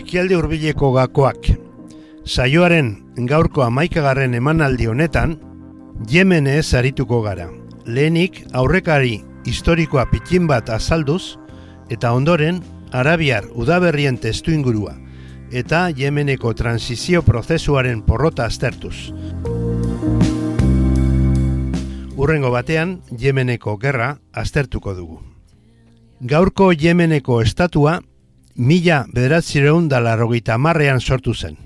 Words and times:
Ekialde 0.00 0.32
hurbileko 0.38 0.94
gakoak. 0.94 1.50
Saioaren 2.24 2.86
gaurko 3.28 3.66
amaikagarren 3.66 4.32
emanaldi 4.38 4.86
honetan, 4.88 5.34
Yemenez 6.08 6.72
arituko 6.78 7.18
gara. 7.20 7.50
Lehenik 7.84 8.38
aurrekari 8.56 9.18
historikoa 9.44 10.06
pikin 10.08 10.46
bat 10.48 10.72
azalduz, 10.72 11.36
eta 11.92 12.14
ondoren 12.16 12.62
Arabiar 12.96 13.50
udaberrien 13.52 14.16
testu 14.16 14.54
ingurua, 14.56 14.94
eta 15.52 15.90
Yemeneko 15.92 16.54
transizio 16.56 17.20
prozesuaren 17.26 18.00
porrota 18.00 18.46
aztertuz. 18.48 19.10
Urrengo 22.16 22.54
batean, 22.56 23.02
Yemeneko 23.12 23.76
gerra 23.76 24.14
aztertuko 24.32 24.94
dugu. 24.96 25.20
Gaurko 26.20 26.72
Yemeneko 26.72 27.42
estatua 27.42 28.00
mila 28.60 29.06
bederatzireun 29.08 29.88
da 29.88 30.58
marrean 30.58 31.00
sortu 31.00 31.34
zen. 31.34 31.56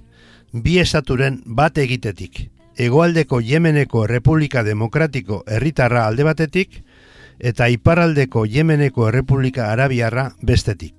Bi 0.53 0.79
estaturen 0.79 1.43
bat 1.45 1.79
egitetik. 1.79 2.51
Egoaldeko 2.77 3.41
Yemeneko 3.41 4.07
Republika 4.07 4.63
Demokratiko 4.63 5.43
herritarra 5.47 6.07
alde 6.07 6.25
batetik 6.25 6.85
eta 7.41 7.69
iparraldeko 7.69 8.47
Yemeneko 8.47 9.09
Errepublika 9.09 9.73
Arabiarra 9.73 10.31
bestetik. 10.43 10.95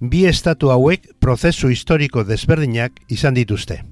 Bi 0.00 0.24
estatu 0.26 0.70
hauek 0.70 1.12
prozesu 1.20 1.68
historiko 1.68 2.24
desberdinak 2.24 2.92
izan 3.08 3.34
dituzte. 3.34 3.84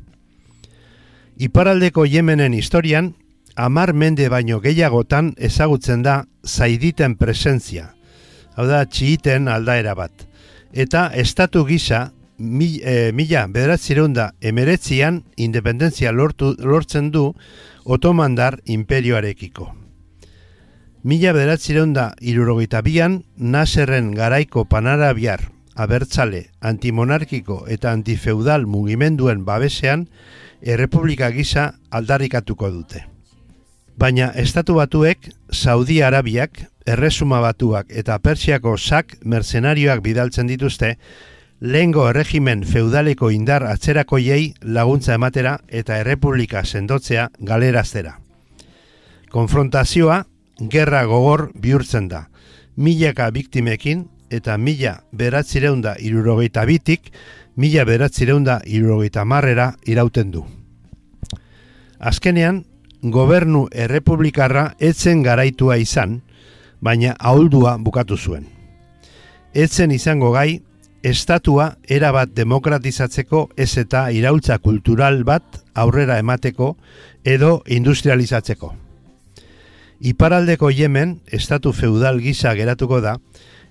Iparraldeko 1.36 2.06
Yemenen 2.06 2.54
historian, 2.54 3.14
amar 3.54 3.92
mende 3.92 4.28
baino 4.28 4.60
gehiagotan 4.60 5.34
ezagutzen 5.36 6.02
da 6.02 6.24
zaiditen 6.44 7.16
presentzia, 7.16 7.94
hau 8.56 8.66
da 8.66 8.84
txiiten 8.84 9.48
aldaera 9.48 9.94
bat 9.94 10.31
eta 10.72 11.08
estatu 11.14 11.64
gisa 11.66 12.12
mi, 12.38 12.80
e, 12.82 13.12
mila 13.12 13.46
bederatzirunda 13.46 14.32
emeretzian 14.40 15.22
independentzia 15.36 16.12
lortu, 16.12 16.54
lortzen 16.58 17.10
du 17.10 17.34
otomandar 17.84 18.60
imperioarekiko. 18.64 19.70
Mila 21.02 21.32
bederatzirunda 21.34 22.12
irurogeita 22.20 22.80
bian, 22.82 23.22
Naserren 23.36 24.12
garaiko 24.14 24.64
panarabiar, 24.64 25.48
abertzale, 25.74 26.48
antimonarkiko 26.60 27.64
eta 27.68 27.92
antifeudal 27.92 28.66
mugimenduen 28.66 29.44
babesean, 29.44 30.06
errepublika 30.62 31.30
gisa 31.34 31.72
aldarrikatuko 31.90 32.70
dute. 32.70 33.06
Baina 33.98 34.30
estatu 34.38 34.78
batuek, 34.78 35.28
Saudi 35.50 36.00
Arabiak, 36.02 36.71
erresuma 36.86 37.40
batuak 37.40 37.90
eta 37.90 38.18
persiako 38.18 38.76
sak 38.76 39.16
mercenarioak 39.24 40.02
bidaltzen 40.02 40.46
dituzte, 40.46 40.96
lehengo 41.60 42.08
erregimen 42.10 42.64
feudaleko 42.66 43.30
indar 43.30 43.62
atzerakoiei 43.70 44.54
laguntza 44.62 45.14
ematera 45.14 45.58
eta 45.68 46.00
errepublika 46.02 46.64
sendotzea 46.64 47.28
galeraztera. 47.38 48.18
Konfrontazioa, 49.30 50.24
gerra 50.58 51.04
gogor 51.06 51.50
bihurtzen 51.54 52.08
da, 52.08 52.26
milaka 52.76 53.30
biktimekin 53.30 54.08
eta 54.30 54.56
mila 54.58 54.96
beratzireunda 55.12 55.94
irurogeita 56.00 56.64
bitik, 56.66 57.12
mila 57.56 57.84
beratzireunda 57.84 58.60
irurogeita 58.66 59.24
marrera 59.24 59.72
irauten 59.86 60.30
du. 60.32 60.44
Azkenean, 62.00 62.64
gobernu 63.02 63.68
errepublikarra 63.70 64.72
etzen 64.80 65.22
garaitua 65.22 65.76
izan, 65.78 66.22
baina 66.82 67.14
ahuldua 67.18 67.78
bukatu 67.78 68.18
zuen. 68.18 68.44
Etzen 69.54 69.92
izango 69.94 70.32
gai, 70.34 70.60
estatua 71.02 71.76
erabat 71.88 72.30
demokratizatzeko 72.34 73.48
ez 73.56 73.76
eta 73.78 74.06
iraultza 74.14 74.58
kultural 74.58 75.22
bat 75.24 75.62
aurrera 75.74 76.18
emateko 76.22 76.76
edo 77.24 77.62
industrializatzeko. 77.66 78.72
Iparaldeko 80.02 80.70
Yemen 80.70 81.20
estatu 81.30 81.72
feudal 81.72 82.18
gisa 82.20 82.54
geratuko 82.58 83.00
da 83.00 83.16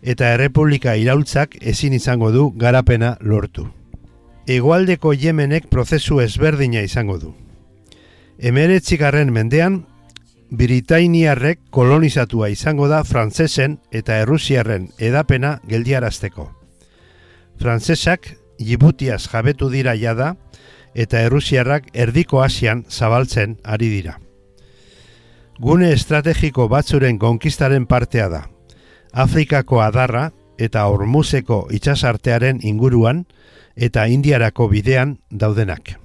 eta 0.01 0.33
errepublika 0.33 0.95
iraultzak 0.95 1.57
ezin 1.61 1.93
izango 1.93 2.31
du 2.31 2.51
garapena 2.55 3.17
lortu. 3.21 3.67
Egoaldeko 4.47 5.13
Yemenek 5.13 5.67
prozesu 5.69 6.19
ezberdina 6.21 6.81
izango 6.81 7.17
du. 7.19 7.33
Emeretzikarren 8.39 9.31
mendean, 9.31 9.83
Britainiarrek 10.51 11.61
kolonizatua 11.71 12.49
izango 12.51 12.89
da 12.91 13.05
frantsesen 13.07 13.77
eta 13.95 14.17
errusiarren 14.19 14.89
edapena 14.99 15.53
geldiarazteko. 15.67 16.49
Frantsesak 17.61 18.33
Djiboutiaz 18.59 19.29
jabetu 19.31 19.69
dira 19.71 19.95
jada 19.95 20.33
eta 20.93 21.21
errusiarrak 21.23 21.87
erdiko 21.93 22.43
Asian 22.43 22.83
zabaltzen 22.89 23.55
ari 23.63 23.87
dira. 23.93 24.17
Gune 25.61 25.93
estrategiko 25.95 26.67
batzuren 26.67 27.17
konkistaren 27.17 27.87
partea 27.87 28.27
da. 28.27 28.43
Afrikako 29.13 29.79
adarra 29.79 30.31
eta 30.59 30.83
Hormuzeko 30.91 31.67
itsasartearen 31.71 32.59
inguruan 32.61 33.23
eta 33.75 34.07
Indiarako 34.07 34.67
bidean 34.67 35.19
daudenak. 35.31 36.00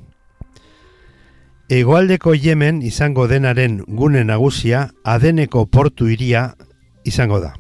Egoaldeko 1.69 2.31
Yemen 2.39 2.77
izango 2.87 3.25
denaren 3.27 3.81
gune 3.89 4.21
nagusia 4.25 4.85
Adeneko 5.03 5.65
portu 5.67 6.07
iria 6.07 6.53
izango 7.03 7.41
da. 7.43 7.57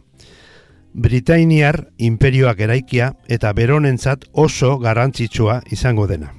Britainiar 0.95 1.89
imperioak 1.99 2.63
eraikia 2.63 3.11
eta 3.27 3.51
beronentzat 3.53 4.29
oso 4.33 4.79
garrantzitsua 4.79 5.59
izango 5.75 6.07
dena. 6.07 6.31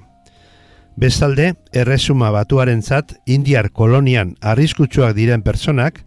Bestalde, 0.95 1.55
erresuma 1.73 2.31
batuarentzat 2.31 3.17
indiar 3.27 3.69
kolonian 3.69 4.37
arriskutsuak 4.39 5.13
diren 5.19 5.43
personak, 5.43 5.99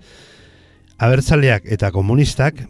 abertzaleak 0.96 1.68
eta 1.68 1.92
komunistak, 1.92 2.64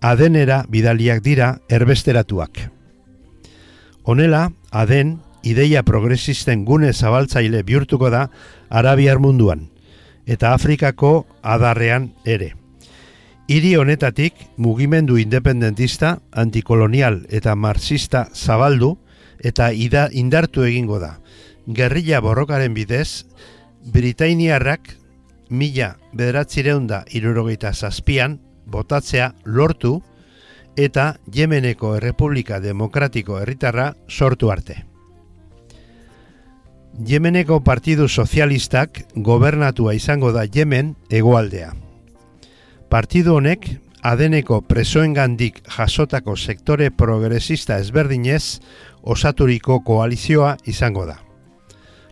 adenera 0.00 0.62
bidaliak 0.70 1.24
dira 1.26 1.56
erbesteratuak. 1.68 2.70
Honela, 4.04 4.52
aden 4.70 5.18
ideia 5.42 5.82
progresisten 5.82 6.64
gune 6.64 6.92
zabaltzaile 6.92 7.62
bihurtuko 7.62 8.10
da 8.10 8.28
Arabiar 8.68 9.18
munduan 9.18 9.68
eta 10.28 10.52
Afrikako 10.52 11.26
adarrean 11.42 12.12
ere. 12.24 12.52
Hiri 13.48 13.76
honetatik 13.80 14.34
mugimendu 14.60 15.16
independentista, 15.16 16.18
antikolonial 16.32 17.22
eta 17.32 17.54
marxista 17.56 18.26
zabaldu 18.34 18.98
eta 19.40 19.70
ida 19.72 20.08
indartu 20.12 20.66
egingo 20.68 20.98
da. 21.00 21.16
Gerrilla 21.66 22.20
borrokaren 22.20 22.74
bidez, 22.74 23.24
Britainiarrak 23.88 24.90
mila 25.48 25.94
bederatzireunda 26.12 27.04
irurogeita 27.14 27.72
zazpian 27.72 28.36
botatzea 28.66 29.32
lortu 29.44 30.02
eta 30.76 31.14
Yemeneko 31.32 31.94
Errepublika 31.96 32.60
Demokratiko 32.60 33.40
Herritarra 33.40 33.94
sortu 34.08 34.52
arte. 34.52 34.87
Yemeneko 37.06 37.60
Partidu 37.62 38.08
Sozialistak 38.08 39.04
gobernatua 39.14 39.92
izango 39.94 40.32
da 40.34 40.42
Yemen 40.42 40.96
egoaldea. 41.14 41.70
Partidu 42.90 43.36
honek 43.38 43.68
adeneko 44.02 44.58
presoengandik 44.66 45.60
jasotako 45.76 46.34
sektore 46.36 46.90
progresista 46.90 47.76
ezberdinez 47.78 48.58
osaturiko 49.02 49.78
koalizioa 49.86 50.56
izango 50.66 51.06
da. 51.06 51.20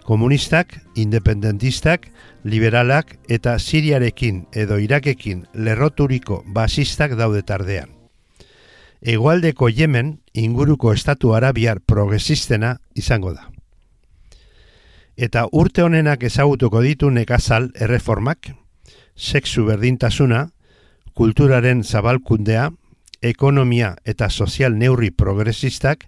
Komunistak, 0.07 0.79
independentistak, 0.95 2.07
liberalak 2.45 3.17
eta 3.29 3.59
siriarekin 3.59 4.45
edo 4.55 4.79
irakekin 4.79 5.49
lerroturiko 5.55 6.45
basistak 6.47 7.19
daude 7.19 7.43
tardean. 7.43 7.91
Egoaldeko 9.03 9.67
Yemen 9.69 10.21
inguruko 10.33 10.95
estatu 10.95 11.35
arabiar 11.35 11.83
progresistena 11.83 12.77
izango 12.95 13.35
da 13.35 13.51
eta 15.17 15.47
urte 15.53 15.83
honenak 15.83 16.23
ezagutuko 16.29 16.83
ditu 16.85 17.11
nekazal 17.11 17.71
erreformak, 17.75 18.53
sexu 19.17 19.65
berdintasuna, 19.65 20.51
kulturaren 21.17 21.83
zabalkundea, 21.85 22.71
ekonomia 23.23 23.95
eta 24.05 24.29
sozial 24.31 24.77
neurri 24.77 25.11
progresistak 25.11 26.05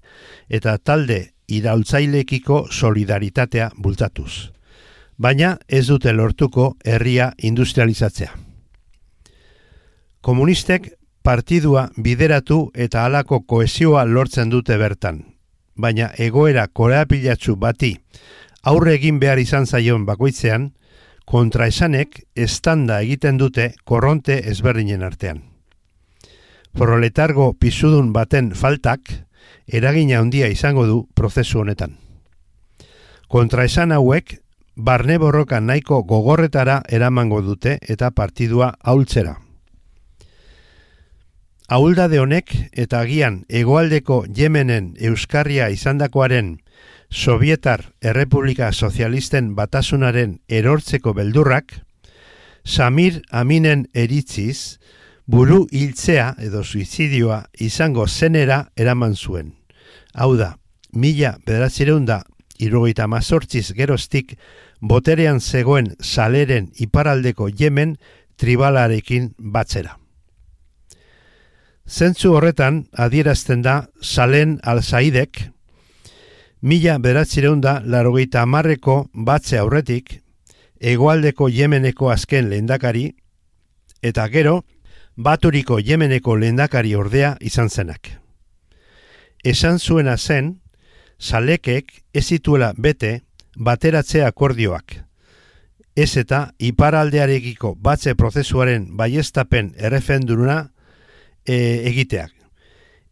eta 0.48 0.76
talde 0.78 1.32
iraultzailekiko 1.48 2.66
solidaritatea 2.70 3.70
bultatuz. 3.76 4.52
Baina 5.16 5.56
ez 5.68 5.86
dute 5.88 6.12
lortuko 6.12 6.76
herria 6.84 7.32
industrializatzea. 7.38 8.30
Komunistek 10.20 10.92
partidua 11.24 11.88
bideratu 11.96 12.68
eta 12.74 13.06
halako 13.06 13.40
koesioa 13.40 14.04
lortzen 14.04 14.50
dute 14.50 14.76
bertan, 14.76 15.24
baina 15.74 16.10
egoera 16.18 16.66
koreapilatzu 16.68 17.56
bati 17.56 17.96
aurre 18.62 18.94
egin 18.94 19.20
behar 19.20 19.38
izan 19.38 19.66
zaion 19.66 20.04
bakoitzean, 20.06 20.72
kontraesanek 21.28 22.22
estanda 22.34 23.00
egiten 23.04 23.38
dute 23.38 23.74
korronte 23.84 24.40
ezberdinen 24.50 25.02
artean. 25.02 25.42
Proletargo 26.72 27.52
pisudun 27.52 28.12
baten 28.12 28.52
faltak 28.54 29.12
eragina 29.66 30.20
handia 30.20 30.48
izango 30.48 30.86
du 30.86 30.98
prozesu 31.14 31.60
honetan. 31.60 31.96
Kontra 33.28 33.64
esan 33.68 33.92
hauek, 33.92 34.38
barne 34.76 35.18
borroka 35.18 35.60
nahiko 35.60 36.02
gogorretara 36.02 36.82
eramango 36.88 37.42
dute 37.42 37.78
eta 37.82 38.10
partidua 38.10 38.72
haultzera. 38.80 39.34
Auldade 41.68 42.18
honek 42.18 42.54
eta 42.72 43.02
agian 43.04 43.42
hegoaldeko 43.52 44.22
Yemenen 44.32 44.94
euskarria 45.04 45.68
izandakoaren 45.68 46.54
Sovietar 47.10 47.94
Errepublika 48.00 48.72
Sozialisten 48.72 49.54
batasunaren 49.56 50.40
erortzeko 50.48 51.14
beldurrak, 51.16 51.80
Samir 52.64 53.22
Aminen 53.30 53.86
eritziz, 53.94 54.78
buru 55.26 55.66
hiltzea 55.72 56.34
edo 56.44 56.62
suizidioa 56.64 57.46
izango 57.58 58.06
zenera 58.06 58.68
eraman 58.76 59.14
zuen. 59.16 59.54
Hau 60.12 60.36
da, 60.36 60.56
mila 60.92 61.36
bederatzireunda 61.46 62.22
irugaita 62.58 63.06
mazortziz 63.06 63.72
geroztik 63.72 64.36
boterean 64.80 65.40
zegoen 65.40 65.94
saleren 66.00 66.70
iparaldeko 66.76 67.48
jemen 67.48 67.96
tribalarekin 68.36 69.32
batzera. 69.38 69.96
Zentzu 71.88 72.34
horretan 72.36 72.82
adierazten 72.92 73.62
da 73.64 73.88
salen 74.02 74.58
alzaidek, 74.62 75.48
mila 76.60 76.98
beratzireunda 76.98 77.80
larogeita 77.84 78.42
amarreko 78.42 79.08
batze 79.12 79.58
aurretik, 79.58 80.20
egoaldeko 80.80 81.48
jemeneko 81.48 82.10
azken 82.10 82.48
lehendakari, 82.50 83.12
eta 84.02 84.28
gero, 84.28 84.62
baturiko 85.16 85.80
jemeneko 85.80 86.36
lehendakari 86.36 86.94
ordea 86.94 87.36
izan 87.40 87.70
zenak. 87.70 88.10
Esan 89.44 89.78
zuena 89.78 90.16
zen, 90.16 90.60
salekek 91.18 91.92
ez 92.14 92.24
zituela 92.26 92.72
bete 92.76 93.20
bateratzea 93.56 94.26
akordioak. 94.26 95.02
Ez 95.98 96.16
eta 96.16 96.52
iparaldearekiko 96.58 97.74
batze 97.74 98.14
prozesuaren 98.14 98.86
baiestapen 98.96 99.72
errefenduruna 99.78 100.60
e, 101.44 101.56
egiteak 101.90 102.37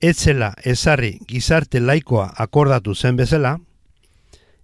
etzela 0.08 0.53
ezarri 0.64 1.17
gizarte 1.29 1.81
laikoa 1.81 2.32
akordatu 2.43 2.94
zen 2.94 3.17
bezala, 3.17 3.56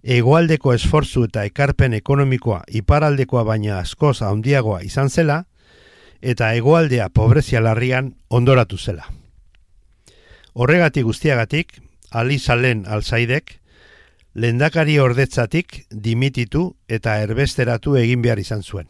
egoaldeko 0.03 0.73
esfortzu 0.73 1.25
eta 1.29 1.45
ekarpen 1.47 1.93
ekonomikoa 1.93 2.61
iparaldekoa 2.79 3.43
baina 3.47 3.79
askoz 3.79 4.21
handiagoa 4.21 4.81
izan 4.83 5.09
zela, 5.09 5.43
eta 6.21 6.53
egoaldea 6.55 7.09
pobrezia 7.09 7.61
larrian 7.61 8.13
ondoratu 8.29 8.77
zela. 8.77 9.07
Horregatik 10.53 11.03
guztiagatik, 11.03 11.79
Ali 12.11 12.37
Salen 12.39 12.85
alzaidek, 12.87 13.59
lendakari 14.33 14.99
ordetzatik 14.99 15.85
dimititu 15.89 16.75
eta 16.87 17.19
erbesteratu 17.21 17.95
egin 17.97 18.21
behar 18.21 18.39
izan 18.39 18.63
zuen. 18.63 18.87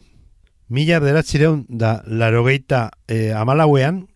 Mila 0.68 0.98
beratzireun 1.00 1.64
da 1.68 2.02
larogeita 2.06 2.90
e, 3.08 3.32
amalauean, 3.32 4.06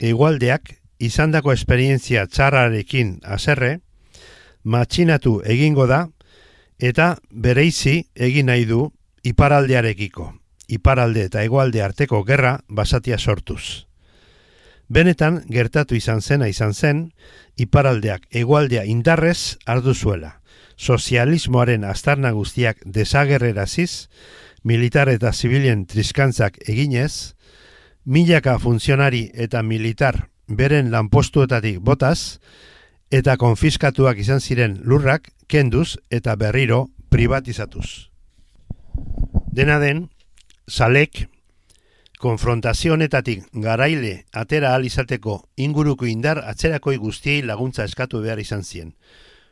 egualdeak 0.00 0.77
izandako 0.98 1.52
esperientzia 1.52 2.26
txarrarekin 2.26 3.18
haserre, 3.24 3.78
matxinatu 4.64 5.38
egingo 5.46 5.86
da 5.86 6.06
eta 6.78 7.16
bereizi 7.30 8.08
egin 8.14 8.50
nahi 8.50 8.66
du 8.66 8.88
iparaldearekiko, 9.26 10.32
iparalde 10.68 11.26
eta 11.30 11.42
egoalde 11.42 11.82
arteko 11.82 12.22
gerra 12.24 12.58
basatia 12.68 13.18
sortuz. 13.18 13.86
Benetan 14.88 15.42
gertatu 15.52 15.94
izan 15.94 16.22
zena 16.22 16.48
izan 16.48 16.72
zen, 16.74 17.00
iparaldeak 17.56 18.24
egoaldea 18.32 18.86
indarrez 18.88 19.58
ardu 19.66 19.94
zuela. 19.94 20.40
Sozialismoaren 20.78 21.84
astarna 21.84 22.30
guztiak 22.32 22.78
desagerreraziz, 22.84 24.08
militar 24.62 25.10
eta 25.12 25.32
zibilien 25.32 25.84
triskantzak 25.86 26.56
eginez, 26.66 27.34
milaka 28.04 28.58
funtzionari 28.58 29.28
eta 29.34 29.62
militar 29.62 30.28
beren 30.48 30.90
lanpostuetatik 30.90 31.78
botaz 31.84 32.40
eta 33.10 33.36
konfiskatuak 33.36 34.18
izan 34.18 34.40
ziren 34.40 34.78
lurrak 34.84 35.30
kenduz 35.48 35.96
eta 36.10 36.36
berriro 36.36 36.88
privatizatuz. 37.08 38.10
Dena 39.52 39.78
den, 39.78 40.08
salek 40.68 41.28
konfrontazionetatik 42.18 43.46
garaile 43.62 44.24
atera 44.32 44.74
alizateko 44.74 45.38
inguruko 45.56 46.06
indar 46.06 46.42
atzerakoi 46.44 46.96
guztiei 46.98 47.42
laguntza 47.42 47.84
eskatu 47.84 48.20
behar 48.22 48.40
izan 48.42 48.64
zien. 48.64 48.94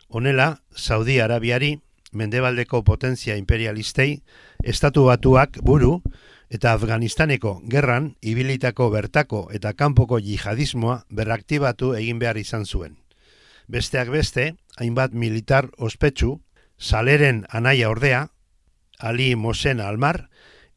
Honela, 0.08 0.58
Saudi 0.74 1.20
Arabiari, 1.20 1.76
mendebaldeko 2.12 2.82
potentzia 2.82 3.36
imperialistei, 3.36 4.22
estatu 4.64 5.06
batuak 5.06 5.58
buru, 5.62 6.00
eta 6.50 6.72
Afganistaneko 6.72 7.60
gerran 7.70 8.14
ibilitako 8.22 8.90
bertako 8.90 9.48
eta 9.52 9.72
kanpoko 9.74 10.20
jihadismoa 10.22 11.02
berraktibatu 11.10 11.94
egin 11.98 12.18
behar 12.18 12.38
izan 12.38 12.66
zuen. 12.66 12.96
Besteak 13.66 14.10
beste, 14.14 14.54
hainbat 14.78 15.12
militar 15.12 15.70
ospetsu, 15.78 16.40
saleren 16.78 17.44
anaia 17.50 17.90
ordea, 17.90 18.28
Ali 18.98 19.34
Mosen 19.34 19.80
Almar, 19.80 20.28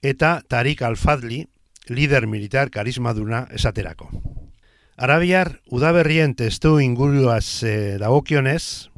eta 0.01 0.42
Tarik 0.48 0.81
Alfadli, 0.81 1.45
lider 1.88 2.27
militar 2.27 2.69
karismaduna 2.69 3.48
esaterako. 3.54 4.10
Arabiar 4.98 5.62
udaberrien 5.71 6.33
testu 6.36 6.80
inguruaz 6.83 7.63
e, 7.63 7.98
dagokionez, 8.01 8.89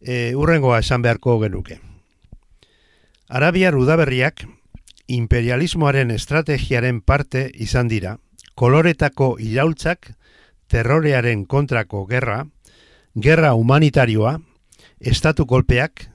e, 0.00 0.34
urrengoa 0.34 0.80
esan 0.80 1.04
beharko 1.04 1.38
genuke. 1.44 1.78
Arabiar 3.28 3.76
udaberriak 3.76 4.46
imperialismoaren 5.08 6.10
estrategiaren 6.12 7.00
parte 7.00 7.48
izan 7.54 7.88
dira, 7.88 8.18
koloretako 8.54 9.36
iraultzak, 9.40 10.12
terrorearen 10.68 11.46
kontrako 11.46 12.04
gerra, 12.06 12.44
gerra 13.16 13.54
humanitarioa, 13.56 14.36
estatu 15.00 15.46
kolpeak, 15.46 16.08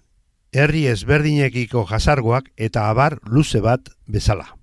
herri 0.54 0.86
ezberdinekiko 0.88 1.88
jasargoak 1.90 2.51
eta 2.57 2.90
abar 2.90 3.18
luze 3.25 3.62
bat 3.66 3.90
bezala. 4.06 4.54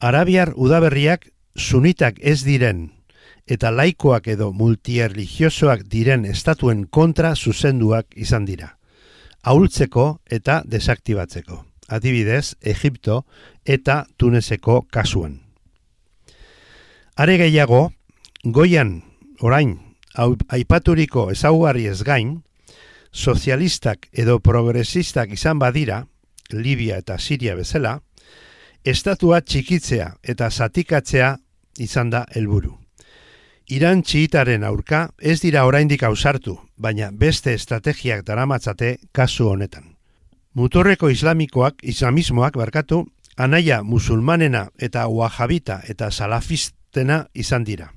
Arabiar 0.00 0.54
udaberriak 0.56 1.28
sunitak 1.54 2.16
ez 2.20 2.40
diren 2.42 2.88
eta 3.46 3.70
laikoak 3.70 4.28
edo 4.32 4.52
multierligiosoak 4.56 5.84
diren 5.90 6.24
estatuen 6.24 6.86
kontra 6.86 7.34
zuzenduak 7.36 8.16
izan 8.16 8.46
dira, 8.48 8.78
ahultzeko 9.42 10.22
eta 10.30 10.62
desaktibatzeko 10.64 11.71
adibidez, 11.88 12.56
Egipto 12.60 13.24
eta 13.64 14.06
Tuneseko 14.16 14.86
kasuan. 14.90 15.40
Are 17.16 17.36
gehiago, 17.36 17.92
goian, 18.44 19.02
orain, 19.40 19.78
aipaturiko 20.48 21.30
ezaugarri 21.30 21.86
ez 21.86 22.02
gain, 22.02 22.42
sozialistak 23.12 24.08
edo 24.12 24.38
progresistak 24.40 25.32
izan 25.32 25.58
badira, 25.58 26.06
Libia 26.52 26.98
eta 27.00 27.18
Siria 27.18 27.54
bezala, 27.56 27.98
estatua 28.84 29.40
txikitzea 29.40 30.08
eta 30.22 30.50
zatikatzea 30.50 31.36
izan 31.78 32.10
da 32.10 32.24
helburu. 32.34 32.78
Iran 33.72 34.02
txiitaren 34.02 34.64
aurka 34.64 35.06
ez 35.18 35.38
dira 35.40 35.64
oraindik 35.64 36.02
ausartu, 36.02 36.58
baina 36.76 37.10
beste 37.12 37.54
estrategiak 37.54 38.24
daramatzate 38.26 38.96
kasu 39.12 39.48
honetan. 39.48 39.91
Mutorreko 40.54 41.08
islamikoak, 41.08 41.78
islamismoak 41.82 42.56
barkatu, 42.60 43.06
anaia 43.36 43.82
musulmanena 43.82 44.66
eta 44.78 45.06
wahabita 45.08 45.80
eta 45.88 46.10
salafistena 46.10 47.26
izan 47.32 47.64
dira. 47.64 47.92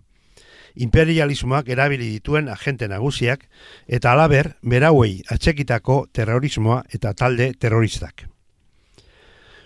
Imperialismoak 0.75 1.67
erabili 1.69 2.07
dituen 2.13 2.47
agente 2.49 2.87
nagusiak 2.87 3.43
eta 3.87 4.11
alaber 4.11 4.53
berauei 4.61 5.21
atxekitako 5.31 6.05
terrorismoa 6.13 6.83
eta 6.93 7.13
talde 7.13 7.51
terroristak. 7.59 8.27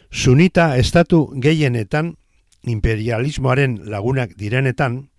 Sunita 0.09 0.75
estatu 0.77 1.27
gehienetan, 1.37 2.15
imperialismoaren 2.63 3.79
lagunak 3.89 4.35
direnetan, 4.37 5.09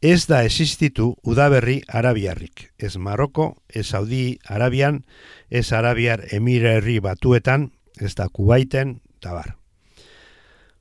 ez 0.00 0.26
da 0.26 0.42
existitu 0.44 1.14
udaberri 1.24 1.80
arabiarrik. 1.88 2.70
Ez 2.78 2.96
Maroko, 2.96 3.56
ez 3.68 3.86
Saudi 3.86 4.38
Arabian, 4.48 5.04
ez 5.50 5.72
Arabiar 5.72 6.24
Emirerri 6.30 6.98
batuetan, 7.00 7.72
ez 8.00 8.14
da 8.14 8.28
Kubaiten, 8.28 9.00
tabar. 9.20 9.56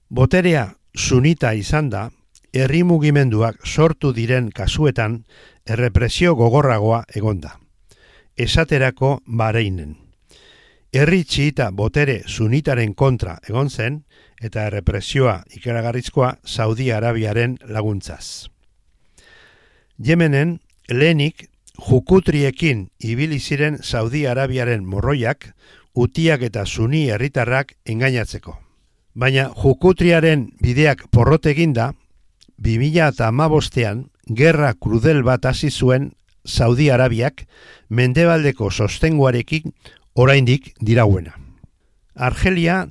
Boterea 0.09 0.75
sunita 0.93 1.53
izan 1.53 1.89
da, 1.89 2.09
herri 2.53 2.83
mugimenduak 2.83 3.65
sortu 3.67 4.13
diren 4.15 4.49
kasuetan 4.55 5.25
errepresio 5.65 6.35
gogorragoa 6.35 7.03
egonda. 7.15 7.59
Esaterako 8.37 9.19
bareinen. 9.25 10.04
Herri 10.95 11.25
txiita 11.27 11.73
botere 11.75 12.21
sunitaren 12.23 12.93
kontra 12.95 13.33
egon 13.49 13.67
zen 13.67 13.97
eta 14.39 14.61
errepresioa 14.69 15.33
ikeragarrizkoa 15.57 16.29
Saudi 16.47 16.85
Arabiaren 16.95 17.57
laguntzaz. 17.67 18.47
Yemenen 19.99 20.53
lehenik 20.87 21.49
jukutriekin 21.89 22.85
ibili 23.03 23.41
ziren 23.41 23.81
Saudi 23.83 24.23
Arabiaren 24.25 24.85
morroiak, 24.87 25.49
utiak 25.95 26.47
eta 26.47 26.63
suni 26.65 27.09
herritarrak 27.11 27.75
engainatzeko. 27.83 28.55
Baina 29.15 29.49
jukutriaren 29.51 30.47
bideak 30.63 31.09
porrotegin 31.11 31.75
da, 31.75 31.89
2000 32.63 33.09
eta 33.09 33.27
amabostean, 33.33 34.05
gerra 34.31 34.71
krudel 34.79 35.23
bat 35.27 35.43
hasi 35.43 35.73
zuen 35.75 36.13
Saudi 36.45 36.87
Arabiak 36.89 37.49
mendebaldeko 37.89 38.71
sostenguarekin 38.71 39.75
oraindik 40.15 40.73
dirauena. 40.79 41.35
Argelia 42.15 42.87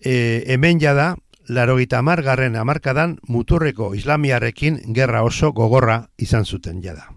e, 0.00 0.42
hemen 0.46 0.80
jada, 0.82 1.14
laro 1.46 1.76
gita 1.78 2.00
amargarren 2.02 2.56
amarkadan 2.56 3.18
muturreko 3.28 3.94
islamiarekin 3.94 4.80
gerra 4.96 5.22
oso 5.22 5.52
gogorra 5.52 6.08
izan 6.18 6.44
zuten 6.44 6.82
jada. 6.82 7.12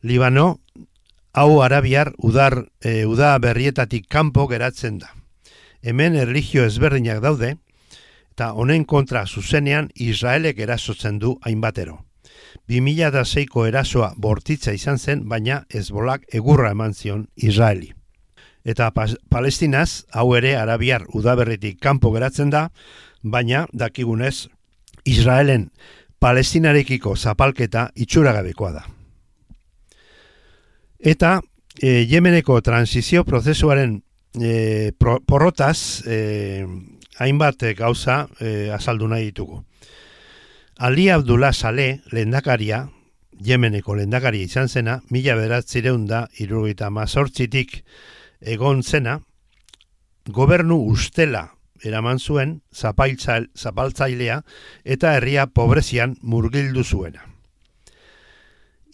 Libano, 0.00 0.60
hau 1.32 1.60
arabiar 1.62 2.14
udar, 2.16 2.70
e, 2.80 3.04
uda 3.04 3.36
berrietatik 3.38 4.08
kanpo 4.08 4.46
geratzen 4.48 4.98
da. 4.98 5.12
Hemen 5.82 6.16
erligio 6.16 6.64
ezberdinak 6.64 7.20
daude, 7.20 7.56
eta 8.32 8.52
honen 8.52 8.84
kontra 8.84 9.26
zuzenean 9.26 9.90
Israelek 9.94 10.58
erasotzen 10.58 11.18
du 11.18 11.36
hainbatero. 11.42 12.00
2006ko 12.68 13.66
erasoa 13.68 14.14
bortitza 14.16 14.72
izan 14.72 14.98
zen, 14.98 15.28
baina 15.28 15.64
ezbolak 15.68 16.24
egurra 16.32 16.72
eman 16.72 16.94
zion 16.94 17.28
Israeli. 17.36 17.95
Eta 18.66 18.90
palestinaz, 18.90 20.06
hau 20.10 20.32
ere 20.34 20.56
arabiar 20.58 21.04
udaberritik 21.14 21.78
kanpo 21.78 22.10
geratzen 22.10 22.50
da, 22.50 22.66
baina 23.22 23.66
dakigunez 23.72 24.48
Israelen 25.06 25.68
palestinarekiko 26.18 27.14
zapalketa 27.14 27.90
itxuragabekoa 27.94 28.72
da. 28.74 28.82
Eta 30.98 31.38
e, 31.78 32.02
Yemeneko 32.10 32.58
transizio 32.66 33.22
prozesuaren 33.24 34.00
e, 34.34 34.90
porrotaz 34.98 36.02
e, 36.02 36.66
hainbat 37.20 37.62
gauza 37.78 38.24
e, 38.40 38.72
azaldu 38.74 39.06
nahi 39.06 39.30
ditugu. 39.30 39.62
Ali 40.76 41.06
Abdullah 41.08 41.54
Saleh 41.54 42.00
lendakaria, 42.10 42.88
Yemeneko 43.38 43.94
lendakaria 43.94 44.48
izan 44.48 44.68
zena, 44.68 45.00
mila 45.10 45.36
beratzireun 45.38 46.08
irurgita 46.40 46.90
mazortzitik 46.90 47.84
egon 48.40 48.82
zena, 48.82 49.20
gobernu 50.26 50.78
ustela 50.90 51.50
eraman 51.84 52.18
zuen 52.18 52.60
zapaltzailea 52.74 54.40
eta 54.84 55.14
herria 55.16 55.46
pobrezian 55.46 56.16
murgildu 56.22 56.84
zuena. 56.84 57.22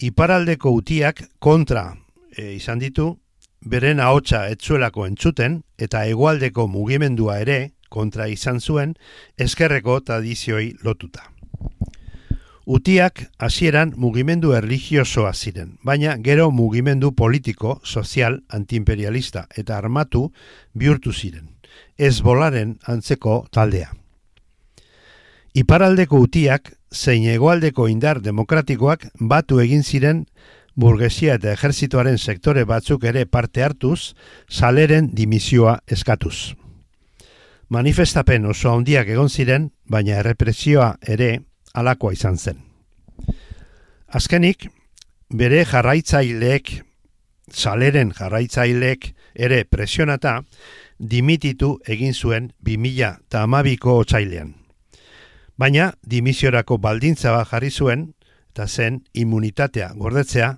Iparaldeko 0.03 0.73
utiak 0.75 1.23
kontra 1.39 1.93
e, 2.37 2.55
izan 2.57 2.81
ditu, 2.83 3.19
beren 3.63 4.01
ahotsa 4.01 4.49
etzuelako 4.51 5.07
entzuten 5.07 5.61
eta 5.79 6.05
hegoaldeko 6.09 6.67
mugimendua 6.67 7.39
ere 7.45 7.73
kontra 7.89 8.27
izan 8.27 8.59
zuen 8.61 8.97
eskerreko 9.39 10.01
tradizioi 10.01 10.73
lotuta. 10.83 11.29
Utiak 12.65 13.25
hasieran 13.39 13.93
mugimendu 13.97 14.53
erligiosoa 14.55 15.33
ziren, 15.35 15.79
baina 15.83 16.15
gero 16.23 16.51
mugimendu 16.51 17.11
politiko, 17.13 17.81
sozial, 17.83 18.45
antiimperialista 18.49 19.49
eta 19.59 19.77
armatu 19.77 20.29
bihurtu 20.73 21.13
ziren, 21.13 21.49
ez 21.99 22.21
bolaren 22.23 22.79
antzeko 22.87 23.49
taldea. 23.51 23.91
Iparaldeko 25.55 26.21
utiak, 26.23 26.73
zein 26.95 27.27
egoaldeko 27.27 27.89
indar 27.89 28.23
demokratikoak 28.23 29.09
batu 29.19 29.59
egin 29.61 29.83
ziren 29.83 30.27
burgesia 30.77 31.35
eta 31.35 31.53
ejerzituaren 31.53 32.19
sektore 32.19 32.65
batzuk 32.65 33.05
ere 33.05 33.27
parte 33.27 33.65
hartuz, 33.65 34.15
saleren 34.49 35.11
dimisioa 35.13 35.81
eskatuz. 35.87 36.55
Manifestapen 37.69 38.47
oso 38.47 38.71
handiak 38.71 39.09
egon 39.09 39.29
ziren, 39.29 39.73
baina 39.89 40.21
errepresioa 40.21 40.99
ere 41.03 41.41
alakoa 41.75 42.13
izan 42.13 42.39
zen. 42.39 42.63
Azkenik, 44.09 44.69
bere 45.33 45.65
jarraitzaileek, 45.65 46.73
saleren 47.53 48.13
jarraitzaileek 48.17 49.13
ere 49.35 49.65
presionata, 49.65 50.43
dimititu 50.99 51.79
egin 51.89 52.15
zuen 52.15 52.53
2000 52.63 53.15
eta 53.27 53.43
amabiko 53.43 53.97
otxailean. 54.03 54.55
Baina, 55.59 55.93
dimisiorako 56.03 56.79
baldintza 56.79 57.33
bat 57.35 57.49
jarri 57.51 57.71
zuen, 57.71 58.13
eta 58.53 58.67
zen 58.69 59.01
immunitatea 59.17 59.93
gordetzea 59.97 60.51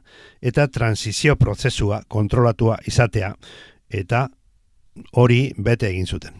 eta 0.42 0.66
transizio 0.68 1.37
prozesua 1.38 2.02
kontrolatua 2.09 2.80
izatea, 2.90 3.35
eta 3.88 4.26
hori 5.12 5.52
bete 5.59 5.88
egin 5.92 6.06
zuten. 6.06 6.35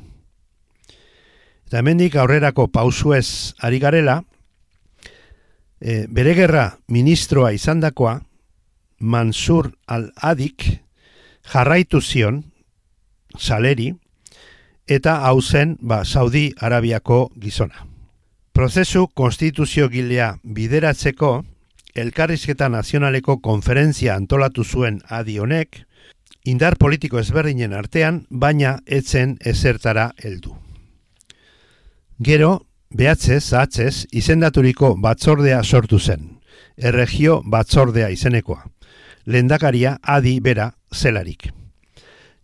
Eta 1.67 1.79
hemendik 1.79 2.17
aurrerako 2.19 2.67
pausuez 2.75 3.55
ari 3.63 3.79
garela, 3.79 4.23
e, 5.85 6.07
bere 6.09 6.33
gerra 6.35 6.79
ministroa 6.89 7.53
izandakoa 7.53 8.17
Mansur 9.01 9.69
al-Adik 9.87 10.65
jarraitu 11.53 12.01
zion 12.01 12.41
saleri 13.37 13.93
eta 14.89 15.19
hau 15.29 15.41
zen 15.43 15.77
ba, 15.81 16.05
Saudi 16.05 16.53
Arabiako 16.61 17.31
gizona. 17.37 17.87
Prozesu 18.53 19.09
konstituzio 19.15 19.89
gilea 19.91 20.37
bideratzeko 20.43 21.43
Elkarrizketa 21.95 22.69
Nazionaleko 22.69 23.39
konferentzia 23.39 24.17
antolatu 24.17 24.65
zuen 24.65 25.01
adi 25.09 25.39
honek, 25.39 25.85
indar 26.45 26.77
politiko 26.77 27.21
ezberdinen 27.21 27.73
artean, 27.73 28.25
baina 28.31 28.79
etzen 28.87 29.37
ezertara 29.41 30.11
heldu. 30.19 30.57
Gero, 32.19 32.67
behatzez, 32.95 33.43
zahatzez, 33.51 34.07
izendaturiko 34.13 34.95
batzordea 35.03 35.63
sortu 35.63 35.99
zen, 35.99 36.39
erregio 36.77 37.41
batzordea 37.45 38.09
izenekoa, 38.15 38.63
lendakaria 39.27 39.99
adi 40.03 40.39
bera 40.41 40.71
zelarik. 40.95 41.51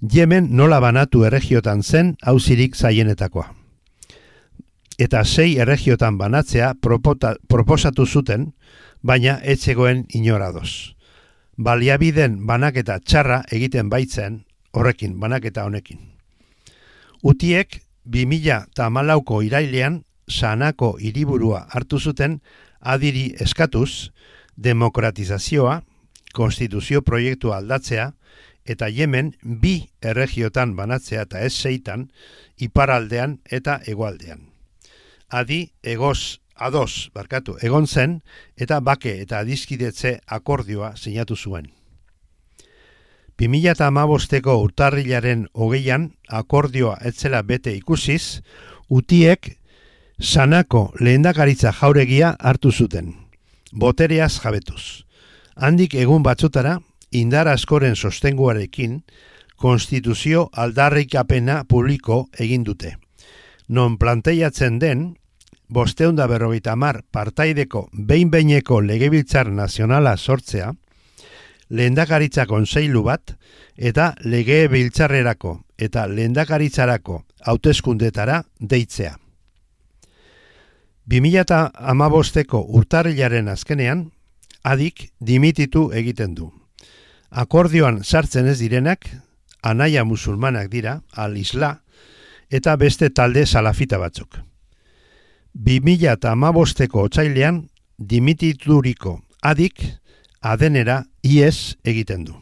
Yemen 0.01 0.49
nola 0.57 0.81
banatu 0.81 1.25
erregiotan 1.29 1.83
zen 1.83 2.15
hauzirik 2.23 2.75
zaienetakoa. 2.77 3.51
Eta 5.01 5.25
sei 5.25 5.59
erregiotan 5.61 6.19
banatzea 6.19 6.75
propota, 6.81 7.35
proposatu 7.49 8.07
zuten, 8.07 8.53
baina 9.03 9.39
etzegoen 9.43 10.05
inoradoz. 10.15 10.97
Baliabiden 11.57 12.47
banaketa 12.47 12.99
txarra 13.01 13.43
egiten 13.53 13.89
baitzen 13.93 14.43
horrekin, 14.73 15.19
banaketa 15.21 15.65
honekin. 15.65 15.99
Utiek 17.23 17.83
2000 18.05 18.65
eta 18.73 18.89
malauko 18.91 19.43
irailean 19.45 20.01
sanako 20.31 20.97
hiriburua 21.01 21.67
hartu 21.71 21.99
zuten 21.99 22.41
adiri 22.81 23.35
eskatuz, 23.41 24.11
demokratizazioa, 24.57 25.83
konstituzio 26.35 27.03
proiektu 27.03 27.53
aldatzea, 27.53 28.13
eta 28.65 28.89
Yemen 28.89 29.33
bi 29.43 29.91
erregiotan 30.03 30.77
banatzea 30.77 31.25
eta 31.27 31.41
ez 31.41 31.53
zeitan, 31.53 32.11
iparaldean 32.59 33.41
eta 33.51 33.81
egualdean. 33.87 34.47
Adi, 35.31 35.73
egoz, 35.83 36.41
ados, 36.55 37.11
barkatu, 37.15 37.57
egon 37.63 37.87
zen, 37.87 38.21
eta 38.57 38.81
bake 38.81 39.17
eta 39.23 39.41
adizkidetze 39.41 40.19
akordioa 40.27 40.95
sinatu 40.97 41.37
zuen. 41.37 41.71
2000 43.41 43.71
eta 43.73 43.87
amabosteko 43.89 44.59
urtarrilaren 44.61 45.47
hogeian 45.55 46.11
akordioa 46.29 46.99
etzela 47.09 47.41
bete 47.43 47.73
ikusiz, 47.73 48.43
utiek 48.91 49.57
sanako 50.21 50.93
lehendakaritza 51.01 51.73
jauregia 51.73 52.35
hartu 52.39 52.73
zuten, 52.73 53.15
botereaz 53.73 54.41
jabetuz. 54.43 55.05
Handik 55.57 55.95
egun 55.95 56.23
batzutara, 56.23 56.79
indar 57.11 57.49
askoren 57.49 57.97
sostenguarekin, 57.97 59.01
konstituzio 59.57 60.49
aldarrikapena 60.53 61.65
publiko 61.65 62.27
egin 62.39 62.65
dute. 62.65 62.97
Non 63.69 63.97
planteiatzen 63.99 64.79
den, 64.79 65.17
bosteunda 65.69 66.27
berrogeita 66.27 66.77
mar 66.77 67.03
partaideko 67.13 67.89
behin-beineko 67.93 68.81
legebiltzar 68.81 69.51
nazionala 69.51 70.17
sortzea, 70.17 70.73
lehendakaritza 71.71 72.47
konseilu 72.47 73.03
bat, 73.07 73.37
eta 73.77 74.15
lege 74.25 74.67
biltzarrerako 74.69 75.61
eta 75.79 76.07
lehendakaritzarako 76.07 77.23
hauteskundetara 77.47 78.43
deitzea. 78.61 79.17
2008ko 81.11 82.61
urtarrilaren 82.79 83.49
azkenean, 83.51 84.11
adik 84.63 85.09
dimititu 85.19 85.89
egiten 85.97 86.37
du. 86.39 86.53
Akordioan 87.31 88.05
sartzen 88.05 88.47
ez 88.47 88.59
direnak, 88.61 89.09
anaia 89.63 90.05
musulmanak 90.05 90.71
dira, 90.71 91.01
al-isla, 91.11 91.81
eta 92.51 92.77
beste 92.77 93.11
talde 93.11 93.47
salafita 93.47 93.99
batzuk. 93.99 94.39
2008ko 95.59 97.07
otzailean, 97.09 97.65
dimitituriko 97.99 99.19
adik, 99.43 99.83
adenera 100.41 101.03
ies 101.27 101.77
egiten 101.83 102.25
du. 102.25 102.39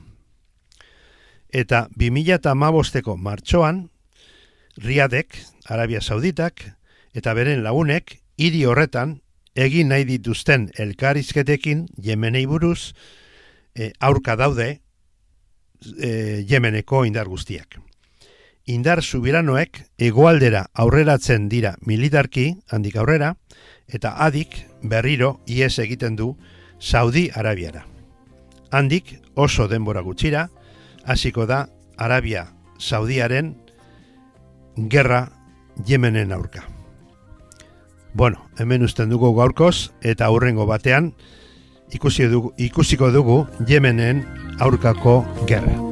Eta 1.48 1.87
2008ko 1.96 3.16
martxoan, 3.16 3.88
Riadek, 4.78 5.34
Arabia 5.66 6.00
Sauditak, 6.00 6.60
eta 7.16 7.32
beren 7.34 7.64
lagunek, 7.64 8.18
hiri 8.38 8.64
horretan, 8.64 9.18
egin 9.59 9.90
nahi 9.90 10.07
dituzten 10.07 10.68
elkarizketekin, 10.78 11.88
jemenei 11.99 12.47
buruz, 12.47 12.95
e, 13.75 13.92
aurka 13.99 14.37
daude, 14.38 14.80
e, 15.99 16.45
jemeneko 16.49 17.04
indar 17.04 17.28
guztiak. 17.28 17.80
Indar 18.68 19.02
subiranoek 19.02 19.80
egoaldera 19.99 20.66
aurreratzen 20.75 21.49
dira 21.49 21.75
militarki, 21.87 22.52
handik 22.71 22.97
aurrera, 22.97 23.35
eta 23.88 24.14
adik 24.25 24.61
berriro 24.83 25.38
ies 25.47 25.78
egiten 25.78 26.16
du 26.16 26.35
Saudi 26.78 27.28
Arabiara. 27.35 27.87
Handik 28.71 29.16
oso 29.35 29.66
denbora 29.68 30.04
gutxira, 30.04 30.49
hasiko 31.04 31.47
da 31.47 31.66
Arabia 31.97 32.52
Saudiaren 32.78 33.57
gerra 34.76 35.30
Yemenen 35.87 36.33
aurka. 36.33 36.77
Bueno, 38.14 38.48
hemen 38.58 38.82
usten 38.82 39.10
dugu 39.10 39.34
gaurkoz 39.36 39.90
eta 40.02 40.26
aurrengo 40.26 40.66
batean 40.66 41.12
ikusi 41.92 42.28
dugu, 42.28 42.52
ikusiko 42.56 43.12
dugu 43.12 43.46
Yemenen 43.68 44.24
aurkako 44.60 45.20
gerra. 45.46 45.88